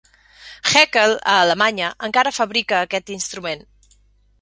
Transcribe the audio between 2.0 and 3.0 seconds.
encara fabrica